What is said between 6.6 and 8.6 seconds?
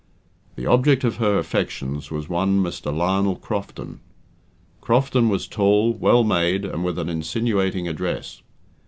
and with an insinuating address.